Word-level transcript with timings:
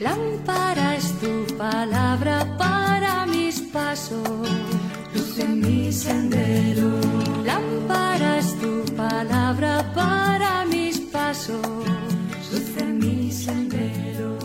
Lámpara 0.00 0.96
es 0.96 1.12
tu 1.20 1.58
palabra 1.58 2.56
para 2.56 3.26
mis 3.26 3.60
pasos, 3.60 4.48
luz 5.14 5.38
en 5.38 5.60
mi 5.60 5.92
sendero. 5.92 6.88
Lámpara 7.44 8.38
es 8.38 8.58
tu 8.58 8.82
palabra 8.96 9.92
para 9.94 10.64
mis 10.64 11.00
pasos, 11.00 11.60
luz 12.50 12.76
en 12.78 12.98
mi 12.98 13.30
sendero. 13.30 14.38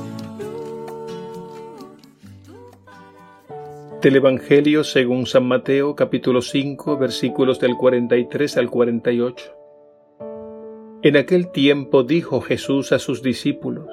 Del 4.01 4.17
Evangelio 4.17 4.83
según 4.83 5.25
San 5.25 5.47
Mateo 5.47 5.95
capítulo 5.95 6.41
5 6.41 6.97
versículos 6.97 7.61
del 7.61 7.77
43 7.77 8.57
al 8.57 8.69
48. 8.69 9.55
En 11.01 11.15
aquel 11.15 11.49
tiempo 11.53 12.03
dijo 12.03 12.41
Jesús 12.41 12.91
a 12.91 12.99
sus 12.99 13.21
discípulos, 13.21 13.87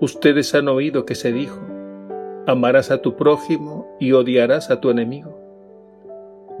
Ustedes 0.00 0.54
han 0.54 0.68
oído 0.68 1.04
que 1.04 1.16
se 1.16 1.32
dijo, 1.32 1.58
amarás 2.46 2.92
a 2.92 3.02
tu 3.02 3.16
prójimo 3.16 3.96
y 3.98 4.12
odiarás 4.12 4.70
a 4.70 4.80
tu 4.80 4.90
enemigo. 4.90 5.36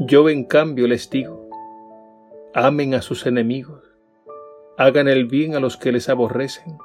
Yo 0.00 0.28
en 0.28 0.42
cambio 0.42 0.88
les 0.88 1.08
digo, 1.08 1.48
amen 2.52 2.94
a 2.94 3.02
sus 3.02 3.26
enemigos, 3.26 3.84
hagan 4.76 5.06
el 5.06 5.26
bien 5.26 5.54
a 5.54 5.60
los 5.60 5.76
que 5.76 5.92
les 5.92 6.08
aborrecen 6.08 6.78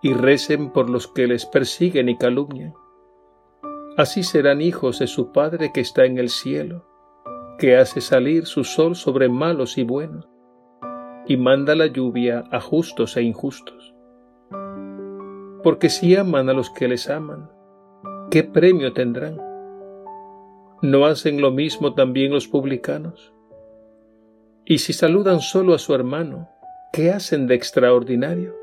y 0.00 0.12
recen 0.12 0.70
por 0.70 0.88
los 0.88 1.08
que 1.08 1.26
les 1.26 1.44
persiguen 1.44 2.08
y 2.08 2.16
calumnian. 2.16 2.74
Así 3.96 4.22
serán 4.22 4.60
hijos 4.60 5.00
de 5.00 5.08
su 5.08 5.32
Padre 5.32 5.72
que 5.74 5.80
está 5.80 6.04
en 6.04 6.18
el 6.18 6.28
cielo, 6.28 6.86
que 7.58 7.76
hace 7.76 8.00
salir 8.00 8.46
su 8.46 8.62
sol 8.62 8.94
sobre 8.94 9.28
malos 9.28 9.76
y 9.76 9.82
buenos, 9.82 10.28
y 11.26 11.36
manda 11.36 11.74
la 11.74 11.86
lluvia 11.86 12.44
a 12.52 12.60
justos 12.60 13.16
e 13.16 13.22
injustos 13.22 13.93
porque 15.64 15.88
si 15.88 16.14
aman 16.14 16.50
a 16.50 16.52
los 16.52 16.68
que 16.70 16.86
les 16.86 17.08
aman, 17.08 17.50
¿qué 18.30 18.44
premio 18.44 18.92
tendrán? 18.92 19.40
¿No 20.82 21.06
hacen 21.06 21.40
lo 21.40 21.50
mismo 21.50 21.94
también 21.94 22.32
los 22.32 22.46
publicanos? 22.46 23.32
Y 24.66 24.78
si 24.78 24.92
saludan 24.92 25.40
solo 25.40 25.72
a 25.72 25.78
su 25.78 25.94
hermano, 25.94 26.50
¿qué 26.92 27.10
hacen 27.10 27.46
de 27.46 27.54
extraordinario? 27.54 28.54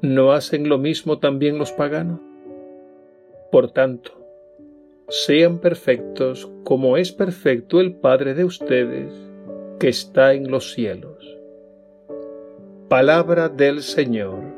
¿No 0.00 0.32
hacen 0.32 0.70
lo 0.70 0.78
mismo 0.78 1.18
también 1.18 1.58
los 1.58 1.72
paganos? 1.72 2.20
Por 3.52 3.70
tanto, 3.70 4.12
sean 5.08 5.58
perfectos 5.58 6.50
como 6.64 6.96
es 6.96 7.12
perfecto 7.12 7.80
el 7.80 7.96
Padre 7.96 8.32
de 8.32 8.44
ustedes 8.44 9.12
que 9.78 9.88
está 9.88 10.32
en 10.32 10.50
los 10.50 10.72
cielos. 10.72 11.38
Palabra 12.88 13.50
del 13.50 13.82
Señor. 13.82 14.55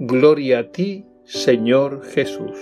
Gloria 0.00 0.58
a 0.58 0.72
ti, 0.72 1.06
Señor 1.24 2.02
Jesús. 2.12 2.58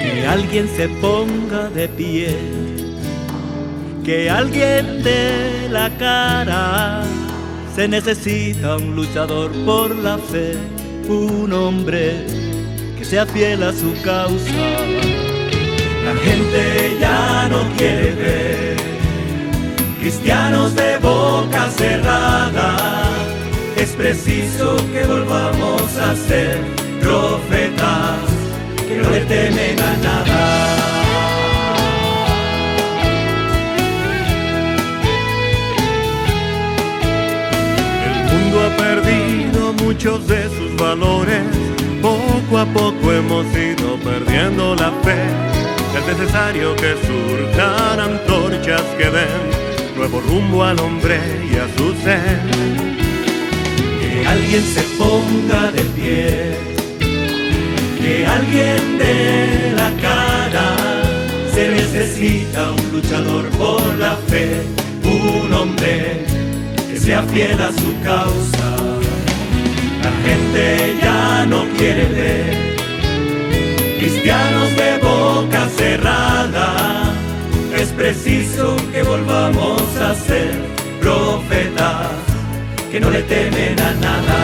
Que 0.00 0.26
alguien 0.26 0.66
se 0.66 0.88
ponga 1.00 1.70
de 1.70 1.88
pie, 1.90 2.36
que 4.04 4.28
alguien 4.28 5.04
dé 5.04 5.68
la 5.70 5.88
cara 5.96 7.21
se 7.74 7.88
necesita 7.88 8.76
un 8.76 8.94
luchador 8.94 9.50
por 9.64 9.94
la 9.96 10.18
fe, 10.18 10.52
un 11.08 11.52
hombre 11.52 12.26
que 12.98 13.04
sea 13.04 13.24
fiel 13.26 13.62
a 13.62 13.72
su 13.72 13.92
causa. 14.02 14.68
La 16.04 16.14
gente 16.22 16.96
ya 17.00 17.48
no 17.48 17.76
quiere 17.76 18.10
ver 18.12 18.76
cristianos 20.00 20.74
de 20.74 20.98
boca 20.98 21.70
cerrada. 21.70 23.04
Es 23.76 23.90
preciso 23.90 24.76
que 24.92 25.04
volvamos 25.06 25.96
a 25.96 26.14
ser 26.14 26.58
profetas 27.00 28.18
que 28.86 28.96
no 28.98 29.10
le 29.10 29.20
temen 29.20 29.80
a 29.80 29.96
nada. 29.96 30.31
De 40.02 40.48
sus 40.48 40.76
valores. 40.76 41.44
Poco 42.00 42.58
a 42.58 42.66
poco 42.66 43.12
hemos 43.12 43.46
ido 43.56 43.96
perdiendo 44.02 44.74
la 44.74 44.90
fe. 45.04 45.16
Es 45.96 46.18
necesario 46.18 46.74
que 46.74 46.96
surjan 47.06 48.00
antorchas 48.00 48.82
que 48.98 49.04
den 49.04 49.96
nuevo 49.96 50.20
rumbo 50.22 50.64
al 50.64 50.80
hombre 50.80 51.20
y 51.48 51.54
a 51.54 51.68
su 51.76 51.94
ser. 52.02 52.40
Que 54.00 54.26
alguien 54.26 54.64
se 54.64 54.82
ponga 54.98 55.70
de 55.70 55.82
pie, 55.82 56.56
que 58.00 58.26
alguien 58.26 58.98
dé 58.98 59.72
la 59.76 59.90
cara. 60.02 60.74
Se 61.54 61.68
necesita 61.68 62.72
un 62.72 62.92
luchador 62.92 63.48
por 63.50 63.94
la 64.00 64.16
fe, 64.26 64.62
un 65.04 65.52
hombre 65.52 66.26
sea 67.02 67.22
fiel 67.22 67.60
a 67.60 67.70
su 67.70 68.00
causa. 68.02 68.71
La 70.02 70.12
gente 70.24 70.96
ya 71.00 71.46
no 71.46 71.64
quiere 71.76 72.04
ver 72.06 72.72
cristianos 73.98 74.74
de 74.76 74.98
boca 74.98 75.68
cerrada. 75.68 77.14
Es 77.76 77.88
preciso 77.90 78.76
que 78.92 79.02
volvamos 79.02 79.82
a 79.96 80.14
ser 80.14 80.52
profetas 81.00 82.08
que 82.90 83.00
no 83.00 83.10
le 83.10 83.22
temen 83.22 83.78
a 83.80 83.92
nada. 83.94 84.38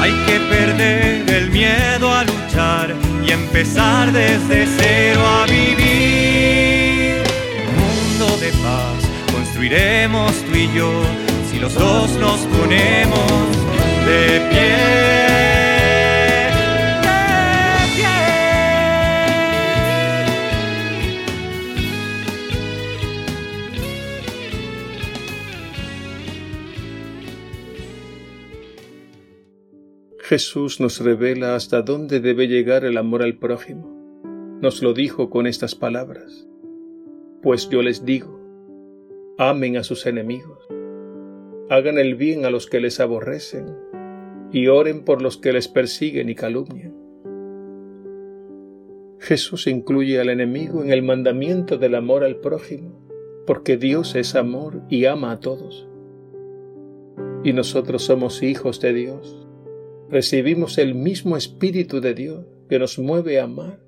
Hay 0.00 0.12
que 0.26 0.40
perder 0.40 1.30
el 1.30 1.50
miedo 1.50 2.12
a 2.12 2.24
luchar 2.24 2.94
y 3.24 3.30
empezar 3.30 4.10
desde 4.10 4.66
cero 4.66 5.22
a 5.26 5.46
construiremos 9.32 10.32
tú 10.44 10.56
y 10.56 10.68
yo 10.76 10.90
si 11.48 11.60
los 11.60 11.74
dos 11.74 12.10
nos 12.18 12.40
ponemos 12.40 13.56
de 14.06 14.40
pie. 14.50 15.12
Jesús 30.18 30.80
nos 30.80 30.98
revela 30.98 31.54
hasta 31.54 31.82
dónde 31.82 32.18
debe 32.18 32.48
llegar 32.48 32.84
el 32.84 32.96
amor 32.96 33.22
al 33.22 33.36
prójimo. 33.36 33.86
Nos 34.60 34.82
lo 34.82 34.94
dijo 34.94 35.28
con 35.28 35.46
estas 35.46 35.74
palabras. 35.74 36.48
Pues 37.42 37.68
yo 37.68 37.82
les 37.82 38.04
digo, 38.04 38.38
amen 39.38 39.76
a 39.76 39.84
sus 39.84 40.06
enemigos, 40.06 40.66
hagan 41.68 41.98
el 41.98 42.14
bien 42.14 42.44
a 42.44 42.50
los 42.50 42.66
que 42.66 42.80
les 42.80 43.00
aborrecen 43.00 43.66
y 44.52 44.68
oren 44.68 45.04
por 45.04 45.22
los 45.22 45.38
que 45.38 45.52
les 45.52 45.68
persiguen 45.68 46.28
y 46.28 46.34
calumnian. 46.34 46.94
Jesús 49.18 49.66
incluye 49.66 50.20
al 50.20 50.30
enemigo 50.30 50.82
en 50.82 50.92
el 50.92 51.02
mandamiento 51.02 51.78
del 51.78 51.94
amor 51.94 52.24
al 52.24 52.36
prójimo, 52.36 52.98
porque 53.46 53.76
Dios 53.76 54.14
es 54.14 54.34
amor 54.34 54.82
y 54.88 55.06
ama 55.06 55.32
a 55.32 55.40
todos. 55.40 55.88
Y 57.44 57.52
nosotros 57.52 58.02
somos 58.02 58.42
hijos 58.42 58.80
de 58.80 58.92
Dios 58.92 59.42
recibimos 60.12 60.76
el 60.76 60.94
mismo 60.94 61.38
Espíritu 61.38 62.02
de 62.02 62.12
Dios 62.12 62.44
que 62.68 62.78
nos 62.78 62.98
mueve 62.98 63.40
a 63.40 63.44
amar, 63.44 63.80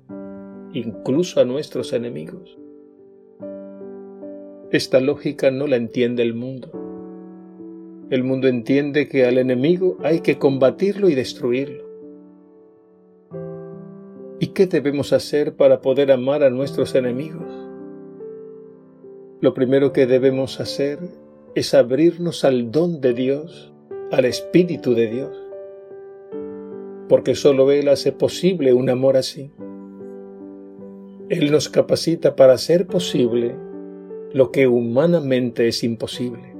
incluso 0.73 1.39
a 1.39 1.45
nuestros 1.45 1.93
enemigos. 1.93 2.57
Esta 4.75 4.99
lógica 4.99 5.51
no 5.51 5.67
la 5.67 5.77
entiende 5.77 6.21
el 6.21 6.33
mundo. 6.33 6.69
El 8.09 8.25
mundo 8.25 8.49
entiende 8.49 9.07
que 9.07 9.25
al 9.25 9.37
enemigo 9.37 9.97
hay 10.03 10.19
que 10.19 10.37
combatirlo 10.37 11.07
y 11.07 11.15
destruirlo. 11.15 11.85
¿Y 14.41 14.47
qué 14.47 14.67
debemos 14.67 15.13
hacer 15.13 15.55
para 15.55 15.79
poder 15.79 16.11
amar 16.11 16.43
a 16.43 16.49
nuestros 16.49 16.93
enemigos? 16.93 17.47
Lo 19.39 19.53
primero 19.53 19.93
que 19.93 20.07
debemos 20.07 20.59
hacer 20.59 20.99
es 21.55 21.73
abrirnos 21.73 22.43
al 22.43 22.69
don 22.69 22.99
de 22.99 23.13
Dios, 23.13 23.73
al 24.11 24.25
Espíritu 24.25 24.93
de 24.93 25.07
Dios 25.07 25.41
porque 27.07 27.35
solo 27.35 27.71
Él 27.71 27.87
hace 27.87 28.11
posible 28.11 28.73
un 28.73 28.89
amor 28.89 29.15
así. 29.15 29.51
Él 31.29 31.51
nos 31.51 31.69
capacita 31.69 32.35
para 32.35 32.53
hacer 32.53 32.87
posible 32.87 33.55
lo 34.35 34.51
que 34.51 34.67
humanamente 34.67 35.69
es 35.69 35.81
imposible. 35.85 36.53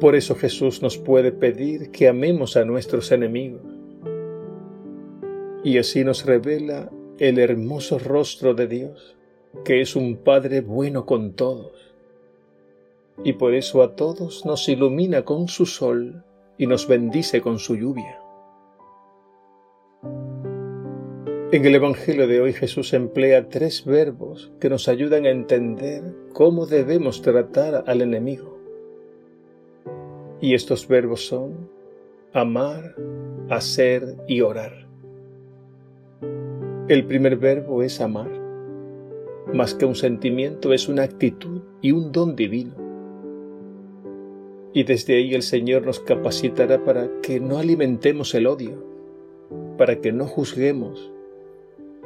Por 0.00 0.16
eso 0.16 0.34
Jesús 0.34 0.80
nos 0.80 0.96
puede 0.96 1.30
pedir 1.30 1.90
que 1.90 2.08
amemos 2.08 2.56
a 2.56 2.64
nuestros 2.64 3.12
enemigos. 3.12 3.60
Y 5.62 5.76
así 5.76 6.04
nos 6.04 6.24
revela 6.24 6.90
el 7.18 7.38
hermoso 7.38 7.98
rostro 7.98 8.54
de 8.54 8.66
Dios, 8.66 9.14
que 9.62 9.82
es 9.82 9.94
un 9.94 10.16
Padre 10.16 10.62
bueno 10.62 11.04
con 11.04 11.34
todos. 11.34 11.92
Y 13.24 13.34
por 13.34 13.52
eso 13.52 13.82
a 13.82 13.94
todos 13.94 14.46
nos 14.46 14.70
ilumina 14.70 15.22
con 15.26 15.48
su 15.48 15.66
sol 15.66 16.24
y 16.56 16.66
nos 16.66 16.88
bendice 16.88 17.42
con 17.42 17.58
su 17.58 17.76
lluvia. 17.76 18.21
En 21.52 21.66
el 21.66 21.74
Evangelio 21.74 22.26
de 22.26 22.40
hoy 22.40 22.54
Jesús 22.54 22.94
emplea 22.94 23.50
tres 23.50 23.84
verbos 23.84 24.50
que 24.58 24.70
nos 24.70 24.88
ayudan 24.88 25.26
a 25.26 25.28
entender 25.28 26.02
cómo 26.32 26.64
debemos 26.64 27.20
tratar 27.20 27.84
al 27.86 28.00
enemigo. 28.00 28.58
Y 30.40 30.54
estos 30.54 30.88
verbos 30.88 31.26
son 31.26 31.68
amar, 32.32 32.96
hacer 33.50 34.16
y 34.26 34.40
orar. 34.40 34.88
El 36.88 37.04
primer 37.04 37.36
verbo 37.36 37.82
es 37.82 38.00
amar. 38.00 38.30
Más 39.52 39.74
que 39.74 39.84
un 39.84 39.94
sentimiento 39.94 40.72
es 40.72 40.88
una 40.88 41.02
actitud 41.02 41.60
y 41.82 41.92
un 41.92 42.12
don 42.12 42.34
divino. 42.34 42.76
Y 44.72 44.84
desde 44.84 45.16
ahí 45.16 45.34
el 45.34 45.42
Señor 45.42 45.84
nos 45.84 46.00
capacitará 46.00 46.82
para 46.82 47.10
que 47.20 47.40
no 47.40 47.58
alimentemos 47.58 48.34
el 48.34 48.46
odio, 48.46 48.82
para 49.76 50.00
que 50.00 50.12
no 50.12 50.26
juzguemos 50.26 51.11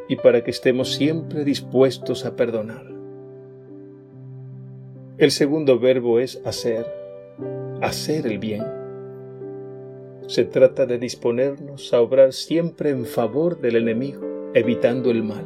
y 0.09 0.17
para 0.17 0.45
que 0.45 0.51
estemos 0.51 0.95
siempre 0.95 1.45
dispuestos 1.45 2.25
a 2.25 2.37
perdonar. 2.37 2.87
El 5.19 5.31
segundo 5.31 5.79
verbo 5.79 6.21
es 6.21 6.41
hacer 6.45 6.87
hacer 7.81 8.27
el 8.27 8.39
bien. 8.39 8.65
Se 10.27 10.45
trata 10.45 10.87
de 10.87 10.99
disponernos 10.99 11.93
a 11.93 12.01
obrar 12.01 12.33
siempre 12.33 12.91
en 12.91 13.07
favor 13.07 13.61
del 13.61 13.77
enemigo, 13.77 14.51
evitando 14.55 15.11
el 15.11 15.23
mal. 15.23 15.45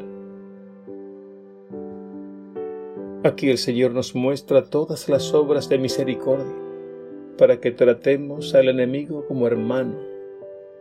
Aquí 3.22 3.50
el 3.50 3.58
Señor 3.58 3.92
nos 3.92 4.14
muestra 4.14 4.64
todas 4.64 5.08
las 5.08 5.34
obras 5.34 5.68
de 5.68 5.78
misericordia 5.78 6.54
para 7.36 7.60
que 7.60 7.70
tratemos 7.70 8.54
al 8.54 8.68
enemigo 8.68 9.26
como 9.26 9.46
hermano, 9.46 9.96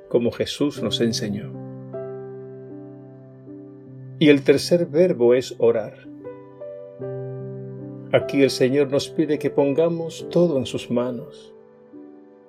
como 0.07 0.31
Jesús 0.31 0.81
nos 0.81 1.01
enseñó. 1.01 1.58
Y 4.21 4.27
el 4.27 4.43
tercer 4.43 4.85
verbo 4.85 5.33
es 5.33 5.55
orar. 5.59 5.93
Aquí 8.11 8.43
el 8.43 8.49
Señor 8.49 8.91
nos 8.91 9.07
pide 9.07 9.39
que 9.39 9.49
pongamos 9.49 10.27
todo 10.29 10.57
en 10.57 10.65
sus 10.65 10.91
manos, 10.91 11.53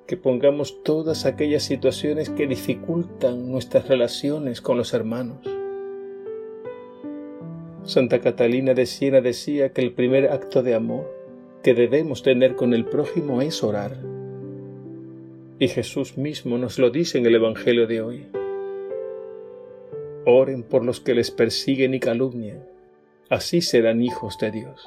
que 0.09 0.17
pongamos 0.17 0.83
todas 0.83 1.27
aquellas 1.27 1.63
situaciones 1.63 2.29
que 2.29 2.49
dificultan 2.49 3.53
nuestras 3.53 3.87
relaciones 3.87 4.61
con 4.61 4.79
los 4.79 4.93
hermanos. 4.95 5.47
Santa 7.85 8.21
Catalina 8.21 8.75
de 8.75 8.87
Siena 8.87 9.21
decía 9.21 9.73
que 9.73 9.83
el 9.83 9.93
primer 9.93 10.33
acto 10.33 10.65
de 10.65 10.75
amor 10.75 11.09
que 11.63 11.75
debemos 11.75 12.25
tener 12.25 12.57
con 12.57 12.75
el 12.75 12.85
prójimo 12.85 13.43
es 13.43 13.63
orar. 13.63 13.97
Y 15.61 15.69
Jesús 15.69 16.19
mismo 16.19 16.59
nos 16.59 16.81
lo 16.81 16.91
dice 16.91 17.19
en 17.19 17.27
el 17.27 17.37
Evangelio 17.37 17.87
de 17.87 18.01
hoy. 18.01 18.40
Oren 20.27 20.63
por 20.63 20.85
los 20.85 21.01
que 21.01 21.15
les 21.15 21.31
persiguen 21.31 21.95
y 21.95 22.01
calumnian, 22.01 22.65
así 23.29 23.61
serán 23.61 24.03
hijos 24.03 24.39
de 24.39 24.51
Dios 24.51 24.87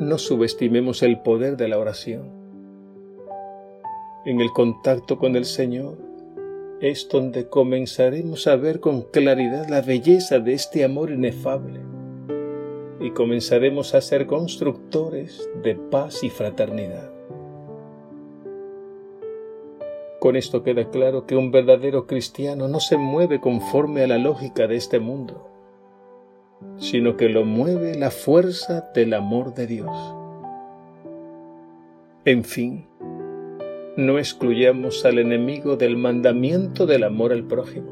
no 0.00 0.16
subestimemos 0.16 1.02
el 1.02 1.20
poder 1.20 1.58
de 1.58 1.68
la 1.68 1.78
oración. 1.78 2.30
En 4.24 4.40
el 4.40 4.50
contacto 4.50 5.18
con 5.18 5.36
el 5.36 5.44
Señor 5.44 5.98
es 6.80 7.06
donde 7.08 7.48
comenzaremos 7.48 8.46
a 8.46 8.56
ver 8.56 8.80
con 8.80 9.02
claridad 9.02 9.68
la 9.68 9.82
belleza 9.82 10.38
de 10.38 10.54
este 10.54 10.84
amor 10.84 11.10
inefable 11.10 11.80
y 12.98 13.10
comenzaremos 13.10 13.94
a 13.94 14.00
ser 14.00 14.26
constructores 14.26 15.48
de 15.62 15.74
paz 15.74 16.24
y 16.24 16.30
fraternidad. 16.30 17.19
Con 20.20 20.36
esto 20.36 20.62
queda 20.62 20.90
claro 20.90 21.24
que 21.24 21.34
un 21.34 21.50
verdadero 21.50 22.06
cristiano 22.06 22.68
no 22.68 22.78
se 22.78 22.98
mueve 22.98 23.40
conforme 23.40 24.02
a 24.02 24.06
la 24.06 24.18
lógica 24.18 24.66
de 24.66 24.76
este 24.76 25.00
mundo, 25.00 25.48
sino 26.76 27.16
que 27.16 27.30
lo 27.30 27.46
mueve 27.46 27.96
la 27.96 28.10
fuerza 28.10 28.90
del 28.94 29.14
amor 29.14 29.54
de 29.54 29.66
Dios. 29.66 30.14
En 32.26 32.44
fin, 32.44 32.86
no 33.96 34.18
excluyamos 34.18 35.06
al 35.06 35.20
enemigo 35.20 35.78
del 35.78 35.96
mandamiento 35.96 36.84
del 36.84 37.04
amor 37.04 37.32
al 37.32 37.44
prójimo, 37.44 37.90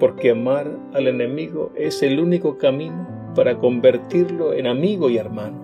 porque 0.00 0.30
amar 0.30 0.78
al 0.94 1.08
enemigo 1.08 1.72
es 1.76 2.02
el 2.02 2.18
único 2.18 2.56
camino 2.56 3.06
para 3.34 3.58
convertirlo 3.58 4.54
en 4.54 4.66
amigo 4.66 5.10
y 5.10 5.18
hermano. 5.18 5.62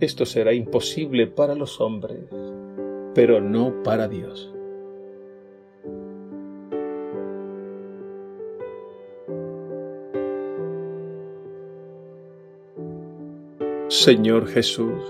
Esto 0.00 0.26
será 0.26 0.52
imposible 0.54 1.28
para 1.28 1.54
los 1.54 1.80
hombres, 1.80 2.24
pero 3.14 3.40
no 3.40 3.82
para 3.82 4.08
Dios. 4.08 4.52
Señor 13.88 14.46
Jesús, 14.46 15.02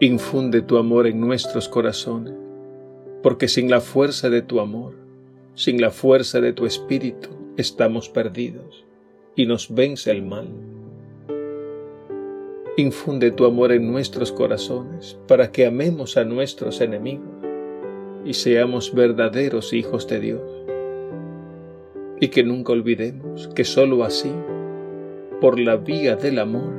infunde 0.00 0.60
tu 0.60 0.76
amor 0.76 1.06
en 1.06 1.20
nuestros 1.20 1.68
corazones, 1.68 2.34
porque 3.22 3.46
sin 3.46 3.70
la 3.70 3.80
fuerza 3.80 4.28
de 4.28 4.42
tu 4.42 4.58
amor, 4.58 4.94
sin 5.54 5.80
la 5.80 5.90
fuerza 5.90 6.40
de 6.40 6.52
tu 6.52 6.66
espíritu, 6.66 7.28
estamos 7.56 8.08
perdidos 8.08 8.84
y 9.36 9.46
nos 9.46 9.72
vence 9.72 10.10
el 10.10 10.22
mal. 10.22 10.48
Infunde 12.76 13.30
tu 13.30 13.44
amor 13.44 13.70
en 13.72 13.90
nuestros 13.90 14.32
corazones 14.32 15.18
para 15.28 15.52
que 15.52 15.66
amemos 15.66 16.16
a 16.16 16.24
nuestros 16.24 16.80
enemigos 16.80 17.28
y 18.24 18.32
seamos 18.32 18.94
verdaderos 18.94 19.74
hijos 19.74 20.08
de 20.08 20.20
Dios. 20.20 20.42
Y 22.18 22.28
que 22.28 22.44
nunca 22.44 22.72
olvidemos 22.72 23.48
que 23.48 23.64
sólo 23.64 24.04
así, 24.04 24.32
por 25.40 25.58
la 25.58 25.76
vía 25.76 26.16
del 26.16 26.38
amor, 26.38 26.72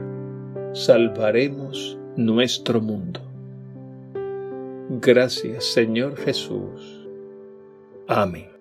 salvaremos 0.74 1.98
nuestro 2.16 2.82
mundo. 2.82 3.20
Gracias 4.90 5.66
Señor 5.66 6.16
Jesús. 6.18 7.08
Amén. 8.08 8.53